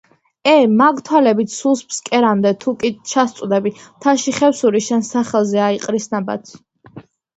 ე 0.51 0.53
მაგ 0.77 0.95
თვალებით 1.09 1.51
სულს 1.57 1.83
ფსკერამდე 1.89 2.53
თუ 2.65 2.73
კი 2.85 2.91
ჩასწვდები, 3.11 3.75
მთაში 3.99 4.35
ხევსური 4.39 4.85
შენს 4.89 5.13
სახელზე 5.17 5.63
აიყრის 5.67 6.09
ნაბადს. 6.17 6.61